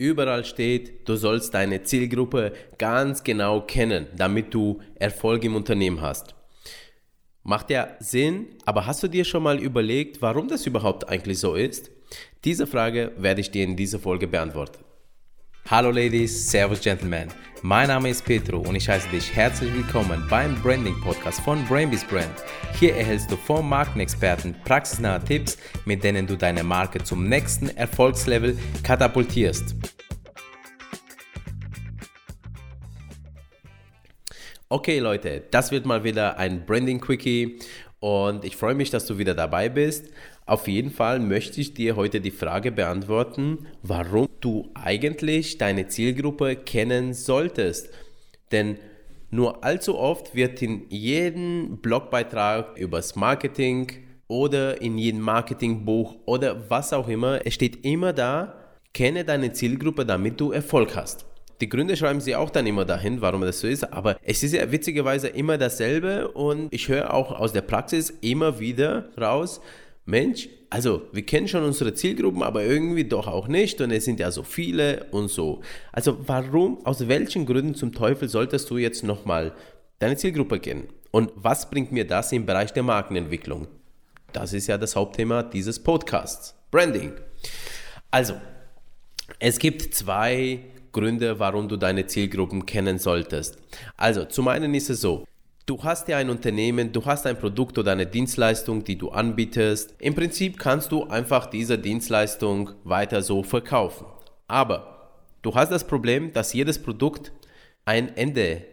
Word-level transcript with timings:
Überall 0.00 0.46
steht, 0.46 1.06
du 1.06 1.14
sollst 1.16 1.52
deine 1.52 1.82
Zielgruppe 1.82 2.54
ganz 2.78 3.22
genau 3.22 3.60
kennen, 3.60 4.06
damit 4.16 4.54
du 4.54 4.80
Erfolg 4.94 5.44
im 5.44 5.54
Unternehmen 5.54 6.00
hast. 6.00 6.34
Macht 7.42 7.68
ja 7.68 7.96
Sinn, 7.98 8.46
aber 8.64 8.86
hast 8.86 9.02
du 9.02 9.08
dir 9.08 9.26
schon 9.26 9.42
mal 9.42 9.58
überlegt, 9.58 10.22
warum 10.22 10.48
das 10.48 10.66
überhaupt 10.66 11.06
eigentlich 11.10 11.38
so 11.38 11.54
ist? 11.54 11.90
Diese 12.44 12.66
Frage 12.66 13.12
werde 13.18 13.42
ich 13.42 13.50
dir 13.50 13.62
in 13.62 13.76
dieser 13.76 13.98
Folge 13.98 14.26
beantworten. 14.26 14.82
Hallo 15.68 15.90
Ladies, 15.90 16.50
Servus 16.50 16.80
Gentlemen. 16.80 17.28
Mein 17.62 17.88
Name 17.88 18.08
ist 18.08 18.24
Petro 18.24 18.56
und 18.60 18.74
ich 18.74 18.88
heiße 18.88 19.10
dich 19.10 19.36
herzlich 19.36 19.72
willkommen 19.74 20.26
beim 20.30 20.54
Branding 20.62 20.98
Podcast 21.02 21.40
von 21.40 21.62
Brainbees 21.66 22.04
Brand. 22.04 22.42
Hier 22.78 22.96
erhältst 22.96 23.30
du 23.30 23.36
vom 23.36 23.68
Markenexperten 23.68 24.56
praxisnahe 24.64 25.22
Tipps, 25.22 25.58
mit 25.84 26.02
denen 26.02 26.26
du 26.26 26.36
deine 26.36 26.64
Marke 26.64 27.04
zum 27.04 27.28
nächsten 27.28 27.68
Erfolgslevel 27.68 28.58
katapultierst. 28.82 29.76
Okay 34.72 35.00
Leute, 35.00 35.42
das 35.50 35.72
wird 35.72 35.84
mal 35.84 36.04
wieder 36.04 36.38
ein 36.38 36.64
Branding 36.64 37.00
Quickie 37.00 37.58
und 37.98 38.44
ich 38.44 38.54
freue 38.54 38.76
mich, 38.76 38.88
dass 38.88 39.04
du 39.04 39.18
wieder 39.18 39.34
dabei 39.34 39.68
bist. 39.68 40.12
Auf 40.46 40.68
jeden 40.68 40.92
Fall 40.92 41.18
möchte 41.18 41.60
ich 41.60 41.74
dir 41.74 41.96
heute 41.96 42.20
die 42.20 42.30
Frage 42.30 42.70
beantworten, 42.70 43.66
warum 43.82 44.28
du 44.38 44.70
eigentlich 44.74 45.58
deine 45.58 45.88
Zielgruppe 45.88 46.54
kennen 46.54 47.14
solltest. 47.14 47.90
Denn 48.52 48.78
nur 49.32 49.64
allzu 49.64 49.98
oft 49.98 50.36
wird 50.36 50.62
in 50.62 50.88
jedem 50.88 51.78
Blogbeitrag 51.78 52.78
übers 52.78 53.16
Marketing 53.16 53.90
oder 54.28 54.80
in 54.80 54.98
jedem 54.98 55.22
Marketingbuch 55.22 56.14
oder 56.26 56.70
was 56.70 56.92
auch 56.92 57.08
immer, 57.08 57.44
es 57.44 57.54
steht 57.54 57.84
immer 57.84 58.12
da, 58.12 58.54
kenne 58.94 59.24
deine 59.24 59.52
Zielgruppe, 59.52 60.06
damit 60.06 60.40
du 60.40 60.52
Erfolg 60.52 60.94
hast. 60.94 61.26
Die 61.60 61.68
Gründe 61.68 61.96
schreiben 61.96 62.20
sie 62.20 62.36
auch 62.36 62.50
dann 62.50 62.66
immer 62.66 62.84
dahin, 62.84 63.20
warum 63.20 63.42
das 63.42 63.60
so 63.60 63.66
ist, 63.66 63.92
aber 63.92 64.16
es 64.22 64.42
ist 64.42 64.54
ja 64.54 64.72
witzigerweise 64.72 65.28
immer 65.28 65.58
dasselbe 65.58 66.28
und 66.28 66.72
ich 66.72 66.88
höre 66.88 67.12
auch 67.12 67.32
aus 67.32 67.52
der 67.52 67.60
Praxis 67.60 68.10
immer 68.22 68.60
wieder 68.60 69.10
raus, 69.20 69.60
Mensch, 70.06 70.48
also 70.70 71.02
wir 71.12 71.26
kennen 71.26 71.48
schon 71.48 71.64
unsere 71.64 71.94
Zielgruppen, 71.94 72.42
aber 72.42 72.64
irgendwie 72.64 73.04
doch 73.04 73.26
auch 73.26 73.48
nicht 73.48 73.80
und 73.80 73.90
es 73.90 74.04
sind 74.04 74.20
ja 74.20 74.30
so 74.30 74.42
viele 74.42 75.06
und 75.10 75.28
so. 75.28 75.60
Also 75.92 76.16
warum, 76.26 76.84
aus 76.86 77.08
welchen 77.08 77.44
Gründen 77.44 77.74
zum 77.74 77.92
Teufel 77.92 78.28
solltest 78.28 78.70
du 78.70 78.78
jetzt 78.78 79.04
nochmal 79.04 79.52
deine 79.98 80.16
Zielgruppe 80.16 80.60
kennen? 80.60 80.88
Und 81.10 81.32
was 81.34 81.70
bringt 81.70 81.92
mir 81.92 82.06
das 82.06 82.32
im 82.32 82.46
Bereich 82.46 82.72
der 82.72 82.84
Markenentwicklung? 82.84 83.66
Das 84.32 84.52
ist 84.52 84.68
ja 84.68 84.78
das 84.78 84.94
Hauptthema 84.94 85.42
dieses 85.42 85.80
Podcasts, 85.80 86.54
Branding. 86.70 87.12
Also, 88.12 88.34
es 89.40 89.58
gibt 89.58 89.94
zwei 89.94 90.60
Gründe, 90.92 91.38
warum 91.38 91.68
du 91.68 91.76
deine 91.76 92.06
Zielgruppen 92.06 92.66
kennen 92.66 92.98
solltest. 92.98 93.58
Also, 93.96 94.24
zum 94.24 94.48
einen 94.48 94.74
ist 94.74 94.90
es 94.90 95.00
so, 95.00 95.24
Du 95.70 95.84
hast 95.84 96.08
ja 96.08 96.16
ein 96.16 96.30
Unternehmen, 96.30 96.90
du 96.90 97.04
hast 97.04 97.28
ein 97.28 97.38
Produkt 97.38 97.78
oder 97.78 97.92
eine 97.92 98.04
Dienstleistung, 98.04 98.82
die 98.82 98.98
du 98.98 99.10
anbietest. 99.10 99.94
Im 100.00 100.16
Prinzip 100.16 100.58
kannst 100.58 100.90
du 100.90 101.04
einfach 101.04 101.46
diese 101.46 101.78
Dienstleistung 101.78 102.72
weiter 102.82 103.22
so 103.22 103.44
verkaufen. 103.44 104.04
Aber 104.48 105.12
du 105.42 105.54
hast 105.54 105.70
das 105.70 105.86
Problem, 105.86 106.32
dass 106.32 106.54
jedes 106.54 106.82
Produkt 106.82 107.30
ein 107.84 108.16
Ende 108.16 108.64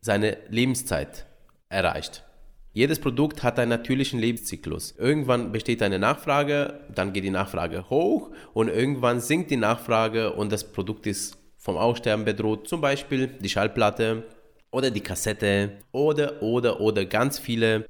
seiner 0.00 0.36
Lebenszeit 0.48 1.26
erreicht. 1.68 2.24
Jedes 2.72 3.00
Produkt 3.00 3.42
hat 3.42 3.58
einen 3.58 3.68
natürlichen 3.68 4.18
Lebenszyklus. 4.18 4.94
Irgendwann 4.96 5.52
besteht 5.52 5.82
eine 5.82 5.98
Nachfrage, 5.98 6.80
dann 6.94 7.12
geht 7.12 7.24
die 7.24 7.30
Nachfrage 7.30 7.90
hoch 7.90 8.30
und 8.54 8.68
irgendwann 8.68 9.20
sinkt 9.20 9.50
die 9.50 9.56
Nachfrage 9.58 10.32
und 10.32 10.52
das 10.52 10.72
Produkt 10.72 11.06
ist 11.06 11.36
vom 11.66 11.76
Aussterben 11.76 12.24
bedroht. 12.24 12.68
Zum 12.68 12.80
Beispiel 12.80 13.26
die 13.26 13.48
Schallplatte 13.48 14.22
oder 14.70 14.92
die 14.92 15.00
Kassette 15.00 15.72
oder, 15.90 16.40
oder, 16.40 16.80
oder 16.80 17.04
ganz 17.04 17.40
viele 17.40 17.86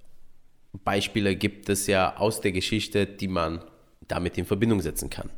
Beispiele 0.82 1.37
gibt 1.37 1.69
es 1.69 1.87
ja 1.87 2.16
aus 2.16 2.41
der 2.41 2.53
Geschichte, 2.53 3.04
die 3.04 3.28
man 3.28 3.62
damit 4.09 4.38
in 4.38 4.47
Verbindung 4.47 4.81
setzen 4.81 5.10
kann. 5.10 5.28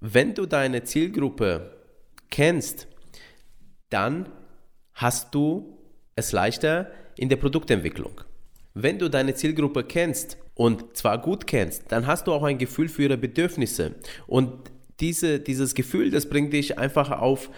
Wenn 0.00 0.34
du 0.34 0.46
deine 0.46 0.82
Zielgruppe 0.82 1.76
kennst, 2.28 2.88
dann 3.88 4.30
hast 4.94 5.32
du 5.32 5.78
es 6.16 6.32
leichter 6.32 6.90
in 7.16 7.28
der 7.28 7.36
Produktentwicklung. 7.36 8.20
Wenn 8.74 8.98
du 8.98 9.08
deine 9.08 9.34
Zielgruppe 9.36 9.84
kennst 9.84 10.38
und 10.54 10.96
zwar 10.96 11.22
gut 11.22 11.46
kennst, 11.46 11.84
dann 11.92 12.08
hast 12.08 12.26
du 12.26 12.32
auch 12.32 12.42
ein 12.42 12.58
Gefühl 12.58 12.88
für 12.88 13.04
ihre 13.04 13.16
Bedürfnisse. 13.16 13.94
Und 14.26 14.72
diese, 14.98 15.38
dieses 15.38 15.74
Gefühl, 15.74 16.10
das 16.10 16.28
bringt 16.28 16.52
dich 16.52 16.78
einfach 16.78 17.12
auf 17.12 17.50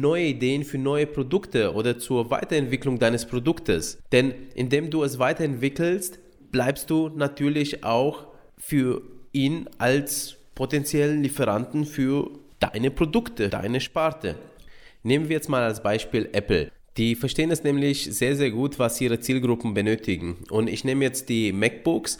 neue 0.00 0.24
Ideen 0.24 0.64
für 0.64 0.78
neue 0.78 1.06
Produkte 1.06 1.74
oder 1.74 1.98
zur 1.98 2.30
Weiterentwicklung 2.30 2.98
deines 2.98 3.26
Produktes. 3.26 3.98
Denn 4.12 4.34
indem 4.54 4.90
du 4.90 5.02
es 5.02 5.18
weiterentwickelst, 5.18 6.18
bleibst 6.50 6.90
du 6.90 7.08
natürlich 7.08 7.84
auch 7.84 8.26
für 8.58 9.02
ihn 9.32 9.68
als 9.78 10.36
potenziellen 10.54 11.22
Lieferanten 11.22 11.84
für 11.84 12.30
deine 12.58 12.90
Produkte, 12.90 13.48
deine 13.48 13.80
Sparte. 13.80 14.36
Nehmen 15.02 15.28
wir 15.28 15.36
jetzt 15.36 15.48
mal 15.48 15.62
als 15.62 15.82
Beispiel 15.82 16.28
Apple. 16.32 16.70
Die 16.96 17.14
verstehen 17.14 17.50
es 17.50 17.62
nämlich 17.62 18.04
sehr, 18.04 18.36
sehr 18.36 18.50
gut, 18.50 18.78
was 18.78 19.00
ihre 19.00 19.20
Zielgruppen 19.20 19.74
benötigen. 19.74 20.38
Und 20.50 20.68
ich 20.68 20.82
nehme 20.82 21.04
jetzt 21.04 21.28
die 21.28 21.52
MacBooks 21.52 22.18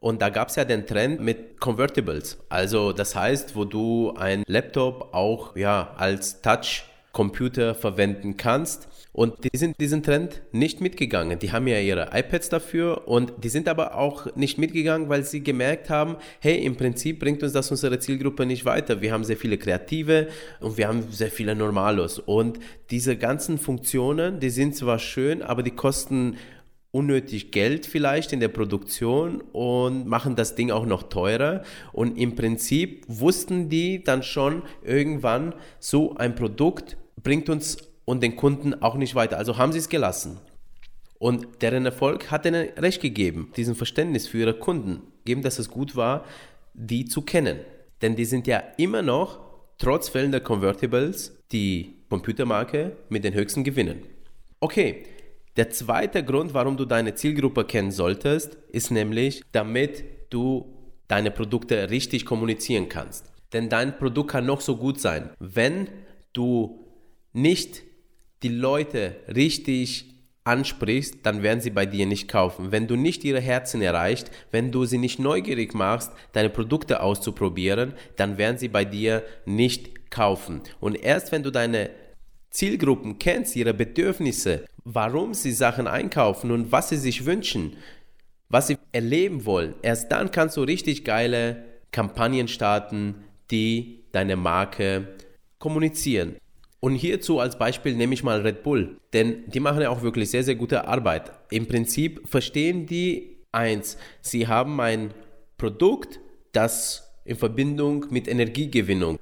und 0.00 0.22
da 0.22 0.30
gab 0.30 0.48
es 0.48 0.56
ja 0.56 0.64
den 0.64 0.86
Trend 0.86 1.20
mit 1.20 1.60
Convertibles. 1.60 2.38
Also 2.48 2.92
das 2.92 3.14
heißt, 3.14 3.54
wo 3.54 3.64
du 3.64 4.14
ein 4.16 4.42
Laptop 4.46 5.12
auch 5.12 5.56
ja, 5.56 5.94
als 5.96 6.40
Touch 6.40 6.84
Computer 7.14 7.74
verwenden 7.74 8.36
kannst. 8.36 8.88
Und 9.14 9.44
die 9.44 9.56
sind 9.56 9.80
diesen 9.80 10.02
Trend 10.02 10.42
nicht 10.52 10.80
mitgegangen. 10.80 11.38
Die 11.38 11.52
haben 11.52 11.68
ja 11.68 11.78
ihre 11.78 12.10
iPads 12.12 12.48
dafür 12.48 13.06
und 13.06 13.32
die 13.42 13.48
sind 13.48 13.68
aber 13.68 13.96
auch 13.96 14.34
nicht 14.34 14.58
mitgegangen, 14.58 15.08
weil 15.08 15.24
sie 15.24 15.42
gemerkt 15.42 15.88
haben, 15.88 16.16
hey, 16.40 16.62
im 16.62 16.76
Prinzip 16.76 17.20
bringt 17.20 17.42
uns 17.42 17.52
das 17.52 17.70
unsere 17.70 17.98
Zielgruppe 18.00 18.44
nicht 18.44 18.64
weiter. 18.64 19.00
Wir 19.00 19.12
haben 19.12 19.24
sehr 19.24 19.36
viele 19.36 19.56
Kreative 19.56 20.28
und 20.60 20.76
wir 20.76 20.88
haben 20.88 21.04
sehr 21.10 21.30
viele 21.30 21.54
Normalos. 21.54 22.18
Und 22.18 22.58
diese 22.90 23.16
ganzen 23.16 23.56
Funktionen, 23.56 24.40
die 24.40 24.50
sind 24.50 24.74
zwar 24.74 24.98
schön, 24.98 25.42
aber 25.42 25.62
die 25.62 25.70
kosten 25.70 26.36
unnötig 26.90 27.50
Geld 27.50 27.86
vielleicht 27.86 28.32
in 28.32 28.38
der 28.38 28.48
Produktion 28.48 29.40
und 29.52 30.06
machen 30.06 30.36
das 30.36 30.54
Ding 30.54 30.70
auch 30.70 30.86
noch 30.86 31.04
teurer. 31.04 31.62
Und 31.92 32.16
im 32.18 32.36
Prinzip 32.36 33.04
wussten 33.08 33.68
die 33.68 34.02
dann 34.02 34.22
schon 34.22 34.62
irgendwann, 34.82 35.54
so 35.78 36.14
ein 36.16 36.34
Produkt 36.36 36.96
bringt 37.22 37.48
uns 37.48 37.78
und 38.04 38.22
den 38.22 38.36
Kunden 38.36 38.74
auch 38.82 38.96
nicht 38.96 39.14
weiter. 39.14 39.38
Also 39.38 39.56
haben 39.56 39.72
sie 39.72 39.78
es 39.78 39.88
gelassen. 39.88 40.38
Und 41.18 41.62
deren 41.62 41.86
Erfolg 41.86 42.30
hat 42.30 42.44
ihnen 42.44 42.68
recht 42.76 43.00
gegeben, 43.00 43.52
diesen 43.56 43.74
Verständnis 43.74 44.28
für 44.28 44.38
ihre 44.38 44.54
Kunden, 44.54 45.00
geben, 45.24 45.42
dass 45.42 45.58
es 45.58 45.70
gut 45.70 45.96
war, 45.96 46.24
die 46.74 47.06
zu 47.06 47.22
kennen. 47.22 47.60
Denn 48.02 48.16
die 48.16 48.24
sind 48.24 48.46
ja 48.46 48.62
immer 48.76 49.00
noch, 49.00 49.40
trotz 49.78 50.08
fehlender 50.08 50.40
Convertibles, 50.40 51.32
die 51.52 51.94
Computermarke 52.10 52.96
mit 53.08 53.24
den 53.24 53.34
höchsten 53.34 53.64
Gewinnen. 53.64 54.02
Okay, 54.60 55.04
der 55.56 55.70
zweite 55.70 56.24
Grund, 56.24 56.52
warum 56.52 56.76
du 56.76 56.84
deine 56.84 57.14
Zielgruppe 57.14 57.64
kennen 57.64 57.90
solltest, 57.90 58.58
ist 58.70 58.90
nämlich, 58.90 59.42
damit 59.52 60.04
du 60.30 60.74
deine 61.08 61.30
Produkte 61.30 61.90
richtig 61.90 62.26
kommunizieren 62.26 62.88
kannst. 62.88 63.30
Denn 63.52 63.68
dein 63.68 63.96
Produkt 63.96 64.32
kann 64.32 64.46
noch 64.46 64.60
so 64.60 64.76
gut 64.76 65.00
sein. 65.00 65.30
Wenn 65.38 65.88
du 66.32 66.83
nicht 67.34 67.82
die 68.42 68.48
Leute 68.48 69.16
richtig 69.28 70.06
ansprichst, 70.44 71.18
dann 71.22 71.42
werden 71.42 71.60
sie 71.60 71.70
bei 71.70 71.86
dir 71.86 72.06
nicht 72.06 72.28
kaufen. 72.28 72.70
Wenn 72.70 72.86
du 72.86 72.96
nicht 72.96 73.24
ihre 73.24 73.40
Herzen 73.40 73.80
erreicht, 73.82 74.30
wenn 74.50 74.70
du 74.70 74.84
sie 74.84 74.98
nicht 74.98 75.18
neugierig 75.18 75.74
machst, 75.74 76.12
deine 76.32 76.50
Produkte 76.50 77.02
auszuprobieren, 77.02 77.94
dann 78.16 78.38
werden 78.38 78.58
sie 78.58 78.68
bei 78.68 78.84
dir 78.84 79.22
nicht 79.46 80.10
kaufen. 80.10 80.62
Und 80.80 80.94
erst 80.94 81.32
wenn 81.32 81.42
du 81.42 81.50
deine 81.50 81.90
Zielgruppen 82.50 83.18
kennst, 83.18 83.56
ihre 83.56 83.74
Bedürfnisse, 83.74 84.66
warum 84.84 85.34
sie 85.34 85.52
Sachen 85.52 85.86
einkaufen 85.86 86.50
und 86.50 86.70
was 86.70 86.90
sie 86.90 86.98
sich 86.98 87.24
wünschen, 87.24 87.76
was 88.48 88.68
sie 88.68 88.76
erleben 88.92 89.46
wollen, 89.46 89.74
erst 89.82 90.12
dann 90.12 90.30
kannst 90.30 90.56
du 90.56 90.62
richtig 90.62 91.04
geile 91.04 91.64
Kampagnen 91.90 92.48
starten, 92.48 93.24
die 93.50 94.04
deine 94.12 94.36
Marke 94.36 95.08
kommunizieren. 95.58 96.36
Und 96.84 96.96
hierzu 96.96 97.40
als 97.40 97.56
Beispiel 97.56 97.94
nehme 97.94 98.12
ich 98.12 98.22
mal 98.22 98.42
Red 98.42 98.62
Bull, 98.62 98.98
denn 99.14 99.44
die 99.46 99.58
machen 99.58 99.80
ja 99.80 99.88
auch 99.88 100.02
wirklich 100.02 100.28
sehr, 100.28 100.44
sehr 100.44 100.54
gute 100.54 100.86
Arbeit. 100.86 101.32
Im 101.50 101.66
Prinzip 101.66 102.20
verstehen 102.28 102.84
die 102.84 103.38
eins, 103.52 103.96
sie 104.20 104.48
haben 104.48 104.78
ein 104.82 105.14
Produkt, 105.56 106.20
das 106.52 107.10
in 107.24 107.36
Verbindung 107.36 108.04
mit 108.10 108.28
Energiegewinnung 108.28 109.18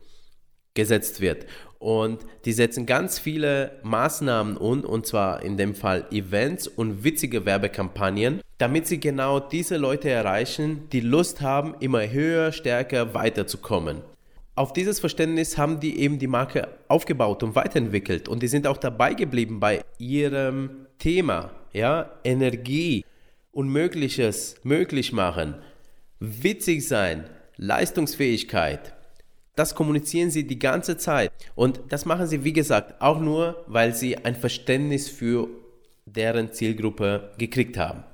gesetzt 0.75 1.21
wird. 1.21 1.47
Und 1.79 2.27
die 2.47 2.53
setzen 2.53 2.85
ganz 2.85 3.21
viele 3.21 3.79
Maßnahmen 3.85 4.57
um, 4.57 4.81
und 4.81 5.07
zwar 5.07 5.45
in 5.45 5.57
dem 5.57 5.77
Fall 5.77 6.07
Events 6.11 6.67
und 6.67 7.05
witzige 7.05 7.47
Werbekampagnen, 7.47 8.41
damit 8.59 8.89
sie 8.89 8.99
genau 8.99 9.39
diese 9.39 9.77
Leute 9.77 10.11
erreichen, 10.11 10.89
die 10.91 10.99
Lust 10.99 11.43
haben, 11.43 11.77
immer 11.79 12.11
höher, 12.11 12.51
stärker 12.51 13.15
weiterzukommen. 13.15 14.03
Auf 14.55 14.73
dieses 14.73 15.01
Verständnis 15.01 15.57
haben 15.57 15.81
die 15.81 15.99
eben 15.99 16.19
die 16.19 16.27
Marke 16.27 16.69
aufgebaut 16.89 17.43
und 17.43 17.55
weiterentwickelt 17.55 18.29
und 18.29 18.43
die 18.43 18.49
sind 18.49 18.67
auch 18.67 18.77
dabei 18.77 19.15
geblieben 19.15 19.61
bei 19.61 19.83
ihrem 19.99 20.87
Thema, 20.99 21.51
ja, 21.73 22.11
Energie, 22.25 23.05
Unmögliches 23.51 24.57
möglich 24.63 25.13
machen, 25.13 25.57
witzig 26.21 26.87
sein, 26.87 27.25
Leistungsfähigkeit. 27.57 28.95
Das 29.57 29.75
kommunizieren 29.75 30.31
sie 30.31 30.47
die 30.47 30.59
ganze 30.59 30.97
Zeit 30.97 31.31
und 31.55 31.81
das 31.91 32.07
machen 32.07 32.27
sie, 32.27 32.45
wie 32.45 32.55
gesagt, 32.55 33.01
auch 33.01 33.21
nur, 33.21 33.65
weil 33.67 33.95
sie 33.95 34.17
ein 34.17 34.35
Verständnis 34.35 35.09
für 35.09 35.49
deren 36.07 36.53
Zielgruppe 36.53 37.33
gekriegt 37.39 37.77
haben. 37.77 38.05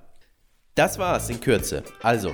Das 0.75 0.99
war's 0.99 1.31
in 1.31 1.41
Kürze. 1.41 1.83
Also, 2.03 2.33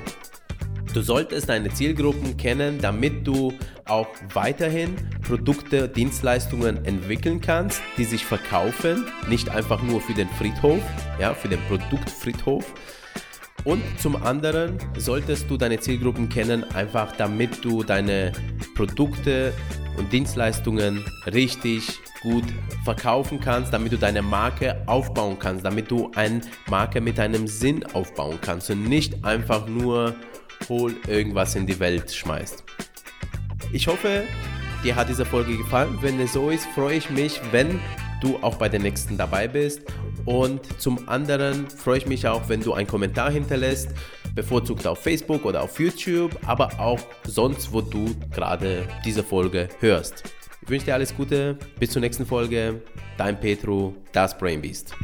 Du 0.94 1.02
solltest 1.02 1.48
deine 1.48 1.70
Zielgruppen 1.70 2.36
kennen, 2.36 2.78
damit 2.80 3.26
du 3.26 3.52
auch 3.84 4.06
weiterhin 4.32 4.94
Produkte, 5.26 5.88
Dienstleistungen 5.88 6.84
entwickeln 6.84 7.40
kannst, 7.40 7.82
die 7.98 8.04
sich 8.04 8.24
verkaufen, 8.24 9.04
nicht 9.28 9.48
einfach 9.48 9.82
nur 9.82 10.00
für 10.00 10.14
den 10.14 10.28
Friedhof, 10.28 10.80
ja, 11.18 11.34
für 11.34 11.48
den 11.48 11.58
Produktfriedhof. 11.66 12.72
Und 13.64 13.82
zum 13.98 14.14
anderen 14.22 14.78
solltest 14.96 15.50
du 15.50 15.56
deine 15.56 15.80
Zielgruppen 15.80 16.28
kennen, 16.28 16.62
einfach 16.74 17.16
damit 17.16 17.64
du 17.64 17.82
deine 17.82 18.30
Produkte 18.76 19.52
und 19.98 20.12
Dienstleistungen 20.12 21.04
richtig 21.26 21.98
gut 22.22 22.44
verkaufen 22.84 23.40
kannst, 23.40 23.72
damit 23.72 23.92
du 23.92 23.98
deine 23.98 24.22
Marke 24.22 24.80
aufbauen 24.86 25.40
kannst, 25.40 25.64
damit 25.64 25.90
du 25.90 26.12
eine 26.14 26.40
Marke 26.68 27.00
mit 27.00 27.18
einem 27.18 27.48
Sinn 27.48 27.84
aufbauen 27.94 28.38
kannst 28.40 28.70
und 28.70 28.88
nicht 28.88 29.24
einfach 29.24 29.66
nur 29.66 30.14
hol 30.68 30.94
irgendwas 31.06 31.54
in 31.54 31.66
die 31.66 31.78
Welt 31.80 32.12
schmeißt. 32.12 32.64
Ich 33.72 33.86
hoffe, 33.86 34.24
dir 34.82 34.96
hat 34.96 35.08
diese 35.08 35.24
Folge 35.24 35.56
gefallen. 35.56 35.98
Wenn 36.00 36.20
es 36.20 36.32
so 36.32 36.50
ist, 36.50 36.66
freue 36.74 36.96
ich 36.96 37.10
mich, 37.10 37.40
wenn 37.50 37.80
du 38.20 38.38
auch 38.42 38.56
bei 38.56 38.68
der 38.68 38.80
nächsten 38.80 39.16
dabei 39.16 39.48
bist. 39.48 39.82
Und 40.24 40.80
zum 40.80 41.08
anderen 41.08 41.68
freue 41.68 41.98
ich 41.98 42.06
mich 42.06 42.26
auch, 42.26 42.48
wenn 42.48 42.62
du 42.62 42.72
einen 42.72 42.86
Kommentar 42.86 43.30
hinterlässt, 43.30 43.90
bevorzugt 44.34 44.86
auf 44.86 45.02
Facebook 45.02 45.44
oder 45.44 45.62
auf 45.62 45.78
YouTube, 45.78 46.36
aber 46.46 46.80
auch 46.80 47.00
sonst, 47.24 47.72
wo 47.72 47.80
du 47.80 48.14
gerade 48.34 48.86
diese 49.04 49.22
Folge 49.22 49.68
hörst. 49.80 50.24
Ich 50.62 50.68
wünsche 50.70 50.86
dir 50.86 50.94
alles 50.94 51.14
Gute, 51.14 51.58
bis 51.78 51.90
zur 51.90 52.00
nächsten 52.00 52.24
Folge. 52.24 52.80
Dein 53.18 53.38
Petro, 53.38 53.94
das 54.12 54.36
Brain 54.36 54.62
Beast. 54.62 54.94